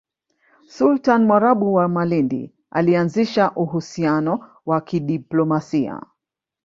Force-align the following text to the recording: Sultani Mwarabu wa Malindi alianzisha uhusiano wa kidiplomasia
Sultani 0.67 1.25
Mwarabu 1.25 1.73
wa 1.73 1.87
Malindi 1.87 2.53
alianzisha 2.71 3.51
uhusiano 3.51 4.49
wa 4.65 4.81
kidiplomasia 4.81 6.01